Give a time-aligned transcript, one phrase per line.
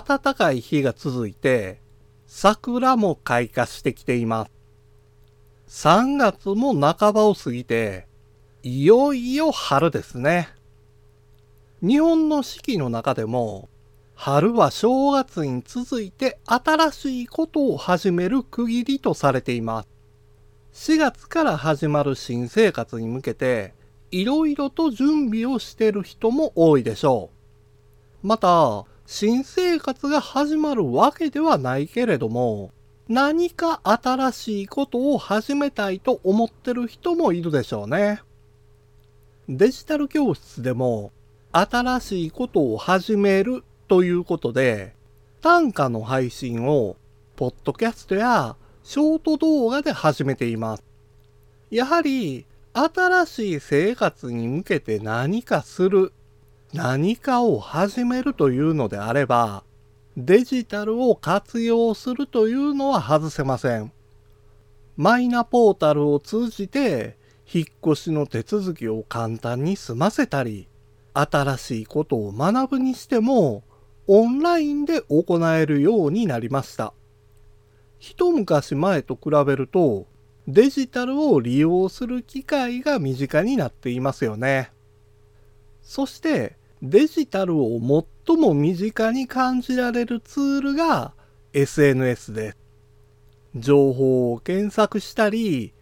[0.00, 1.80] 暖かい日が続いて、
[2.26, 4.46] 桜も開花してきていま
[5.68, 5.84] す。
[5.86, 8.08] 3月も半ばを過ぎて、
[8.64, 10.48] いよいよ春ですね。
[11.80, 13.68] 日本の四季の中でも、
[14.16, 19.84] 春は正月に続いて新しいことを始める区切りとされていま
[20.72, 20.94] す。
[20.94, 23.74] 4月から始まる新生活に向けて、
[24.10, 27.30] いろいろと準備をしている人も多いでしょ
[28.22, 28.26] う。
[28.26, 32.72] また、新生活が始まるわけではないけれども、
[33.08, 38.22] 何か新しいことを始めたいと思ってる人もいるでしょうね。
[39.46, 41.12] デジタル教室でも、
[41.52, 44.94] 新しいことを始めるということで、
[45.42, 46.96] 単価の配信を、
[47.36, 50.84] ポッドキャストやショート動画で始めています。
[51.70, 56.14] やはり、新しい生活に向けて何かする、
[56.74, 59.62] 何かを始めるというのであれば、
[60.16, 63.92] デジタルを活用するというのは外せません。
[64.96, 67.16] マイナポータルを通じて、
[67.52, 70.66] 引っ越しの手続きを簡単に済ませたり、
[71.12, 73.62] 新しいことを学ぶにしても、
[74.08, 76.92] オンラインで行えるようになりました。
[78.00, 80.06] 一昔前と比べると、
[80.48, 84.72] デジタルを利用する機会が身近になっていますよね。
[85.84, 87.78] そしてデジタルを
[88.26, 91.14] 最も身近に感じられるツールが
[91.52, 92.58] SNS です。
[93.56, 95.72] 情報を検索したり、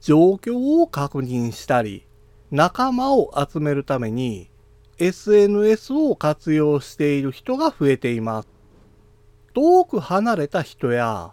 [0.00, 2.04] 状況を確認したり、
[2.50, 4.50] 仲間を集めるために
[4.98, 8.48] SNS を活用している人が増えています。
[9.54, 11.32] 遠く離れた人や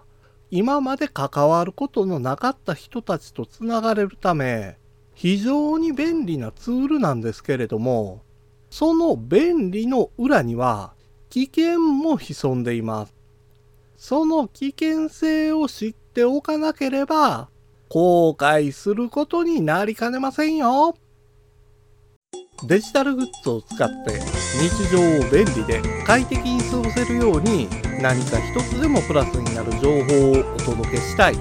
[0.50, 4.78] 今まで関わることのなかった人たちとつながれるため、
[5.14, 8.22] 非常に便利なツールなんですけれども、
[8.78, 10.94] その便利の裏には
[11.32, 13.16] 危険も潜んでいます。
[13.96, 17.50] その危険性を知っておかなければ、
[17.90, 20.96] 後悔することになりかねませんよ。
[22.68, 24.20] デジタルグッズを使って
[24.62, 27.68] 日常を便利で快適に過ごせるように
[28.00, 31.36] 何か一つでもプラスになる情報をお届けしたい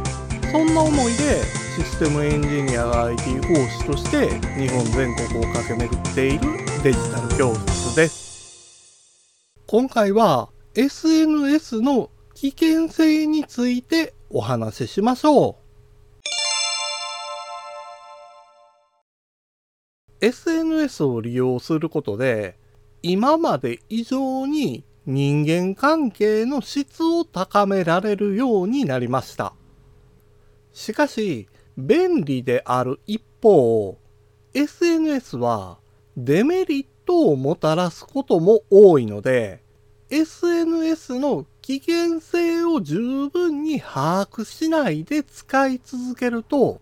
[0.50, 1.42] そんな思いで
[1.76, 9.34] システムエンジニアが IT 講師として日本全国を駆け巡っているデジタル教室です
[9.66, 15.58] 今回は SNS の危険性についてお話ししましょ
[20.20, 22.56] う SNS を利用することで、
[23.02, 29.54] 今まで以上に人間関係の質を高められるようになりました。
[30.72, 33.98] しかし、便利である一方、
[34.54, 35.78] SNS は
[36.16, 39.62] デメリットをもたらすことも多いので、
[40.08, 46.80] SNS の危険性を十分に把握しないで使い続けると、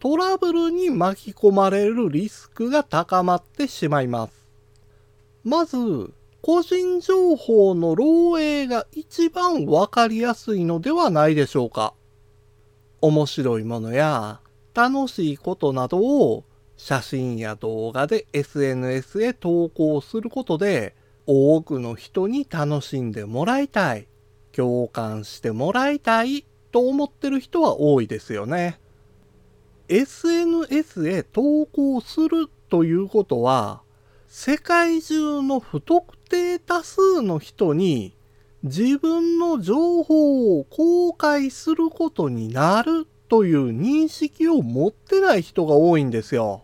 [0.00, 4.44] トラブルに巻き込まれるリスクが高まってしまいます。
[5.44, 6.12] まず、
[6.42, 11.94] 個人情報の漏洩が一番わかりやすいのではないでしょうか。
[13.00, 14.40] 面白いものや
[14.74, 16.44] 楽しいことなどを
[16.76, 20.94] 写真や動画で SNS へ投稿することで
[21.26, 24.06] 多くの人に楽しんでもらいたい、
[24.52, 28.78] 共感してもらいたいと思ってる人は多いですよね。
[29.88, 33.82] SNS へ投稿するということは、
[34.28, 38.16] 世界中の不特定多数の人に
[38.64, 46.62] 自分の情報を公開することになるという認識を持ってない人が多いんですよ。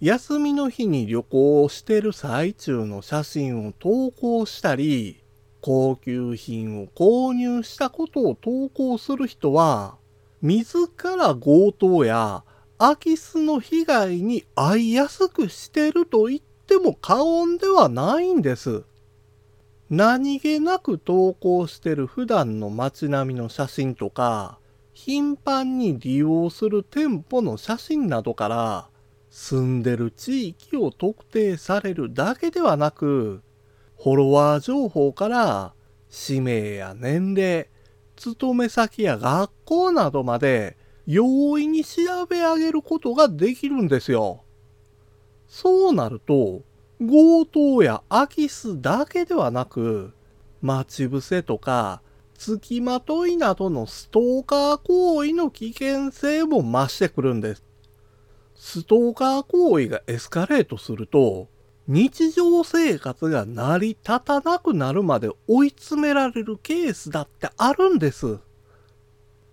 [0.00, 5.22] 休みの日に旅行をしてる最中の写真を投稿したり、
[5.60, 9.98] 高級品を購入したことを投稿する人は、
[10.40, 12.42] 自ら強盗や
[12.78, 18.84] 空き巣の被害に遭いやすくしてると言っても過言ではないんです。
[19.90, 24.58] 何気なく投稿してる普段の街並みの写真とか、
[24.94, 28.88] 頻繁に利用する店舗の写真などから、
[29.28, 33.42] 住んでる地域を特定されるだけではなく、
[33.98, 35.74] フォロワー情報から
[36.08, 37.66] 氏名や年齢、
[38.14, 40.76] 勤め先や学校などまで
[41.06, 44.44] 容易に調べ上げることができるんですよ。
[45.48, 46.62] そうなると、
[47.00, 50.12] 強盗や空き巣だけではなく、
[50.62, 52.00] 待ち伏せとか、
[52.44, 57.64] 付きまといなどのストーカー行為の危険性も増してくるんです。
[58.54, 61.48] ストーカー行為がエスカレートすると、
[61.88, 68.38] 日常生活が成り立たなくなるまで追い詰められるケースだってあるんです。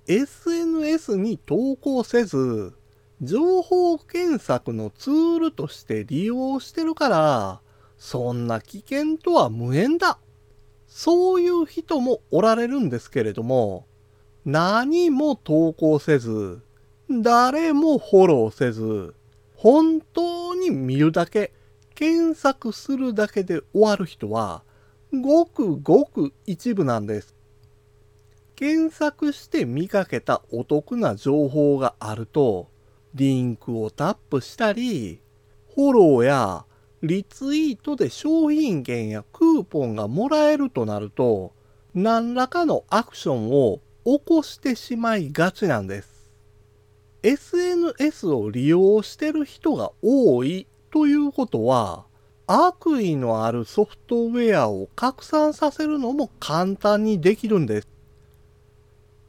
[0.08, 2.74] SNS に投稿せず、
[3.22, 7.62] 情報検索のツールとして利用してるから、
[7.98, 10.18] そんな危険とは無縁だ。
[10.92, 13.88] そういう人もおられるんですけれども、
[14.44, 16.62] 何も投稿せず、
[17.10, 19.16] 誰もフォローせず、
[19.56, 21.54] 本当に見るだけ、
[21.96, 24.64] 検索するだけで終わる人は、
[25.14, 27.36] ごくごく一部なんです。
[28.58, 32.68] 検索して見かけたお得な情報があると、
[33.16, 35.22] リンクをタップしたり、
[35.74, 36.66] フォローや
[37.04, 41.52] リツイートで商品券やクーポンがもらえるとなると、
[41.96, 46.30] 何らかのアクションを起こしてしまいがちなんです。
[47.24, 52.06] SNS を利用してる人が多いということは、
[52.46, 57.88] 悪意のあるソフトウェアを拡散させるのも簡単にできるんです。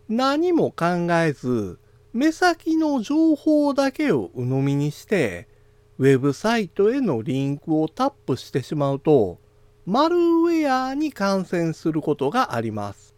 [0.08, 1.78] 何も考えず、
[2.12, 5.48] 目先の情報だけを鵜呑みにして、
[6.02, 9.38] ウェブサイトへのリンクをタップしてしまうと、
[9.86, 13.14] マルウェアに感染することがあります。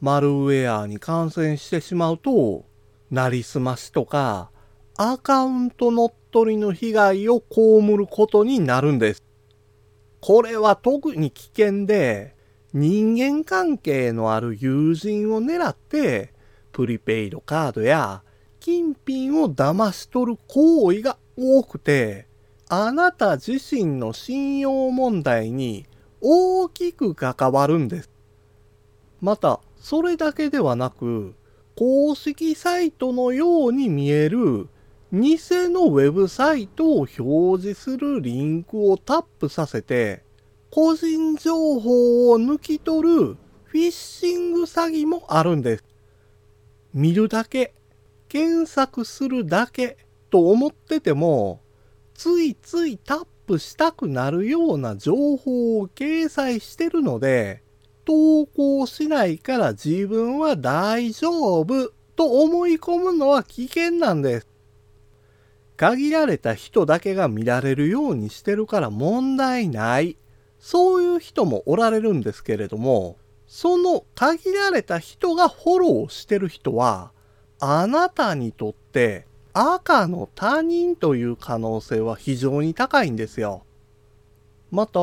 [0.00, 2.66] マルウェアに感染してしまうと、
[3.10, 4.52] なりすましとか、
[4.96, 9.24] アカウント乗っ取りの被害を被ることになるんです。
[10.20, 12.36] これは特に危険で、
[12.72, 16.32] 人間関係のある友人を狙って、
[16.70, 18.22] プリペイドカードや
[18.62, 22.28] 金品を騙し取る行為が多くて、
[22.68, 25.84] あなた自身の信用問題に
[26.20, 28.10] 大きく関わるんです。
[29.20, 31.34] また、それだけではなく、
[31.76, 34.68] 公式サイトのように見える
[35.12, 35.38] 偽
[35.68, 40.22] のウェブサイトを表示するリンクをタップさせて、
[40.70, 43.18] 個人情報を抜き取る
[43.64, 45.84] フィッシング詐欺もあるんです。
[46.94, 47.74] 見るだけ、
[48.32, 49.98] 検索するだけ
[50.30, 51.60] と思ってても、
[52.14, 57.62] ついついタップしたくなるような情報を掲載してるので、
[58.06, 64.46] 投稿しないから自分は大丈夫と思い込むのは危険なんです。
[65.76, 70.16] 限られた人だけが見られるようにしてるから問題ない。
[70.58, 77.12] そういう人もおられるんですけれども、その限られた人がフォローしてる人は、
[77.64, 83.62] あなたにとって赤の他人という可能性は非常に高いんですよ。
[84.72, 84.98] また、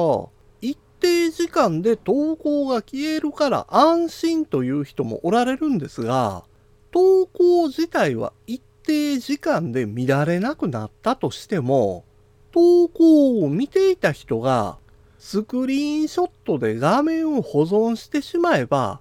[0.60, 6.44] 一定時間で投稿が消えるから安心という人もおられるんですが、
[6.92, 12.04] 投稿自体は一定時間で見られなくなったとしても、
[12.52, 14.80] 投稿を見ていた人が
[15.18, 19.00] スクリーンショットで画面を保存してしまえば、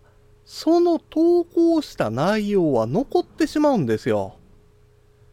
[0.51, 4.37] その投稿した内容は残ってしまうんですよ。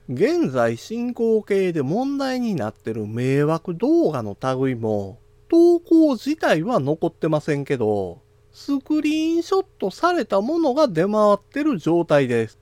[0.10, 8.20] 現在進行形で問題になってる迷惑動画の類も、投稿自体は残ってませんけど、
[8.52, 12.60] スクリーンショットされたものが出回ってる状態です。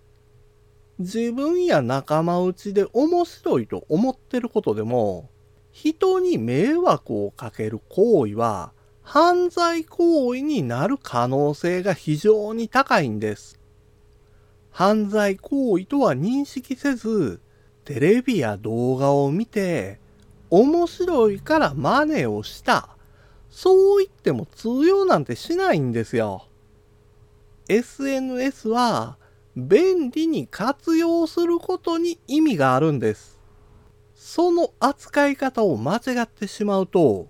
[1.00, 5.28] 自分や仲間内で面白いと思ってることでも、
[5.72, 8.74] 人に迷惑をかける行為は
[9.04, 13.60] 犯罪行為になる可能性が非常に高いんです。
[14.72, 17.40] 犯罪行為とは認識せず、
[17.86, 20.00] テレビや動画を見て、
[20.50, 22.90] 面白いから真似をした。
[23.50, 26.48] そう言っても通用なんてしないんですよ。
[27.68, 29.18] SNS は
[29.56, 33.40] 便利に活用することに意味があるんです。
[34.16, 37.28] その扱い方を間違ってしまうと、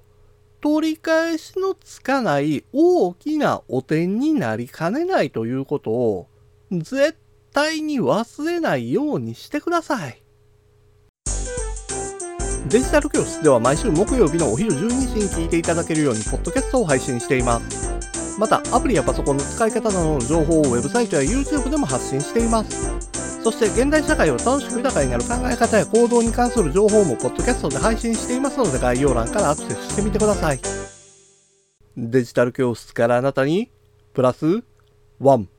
[0.63, 6.29] 取り返しのつかない大きな汚点になりかねないということを
[6.72, 7.17] 絶
[7.51, 10.24] 対に忘れないようにしてください。
[12.70, 18.39] デジタル教室では毎週木曜日のお昼12時に聞いていただけるようにポッドキャストを配信しています。
[18.39, 23.23] また、アプリやパソコンの使い方などの情報をウェブサイトや YouTube でも発信しています。
[23.44, 30.60] そして、現代社会を楽しく豊かになる考え方や行動に関する情報もポッドキャストで配信していますので、概要欄からアクセスしてみてください。
[31.98, 33.70] デジタル教室からあなたに、
[34.14, 34.64] プラス、
[35.20, 35.50] ワン。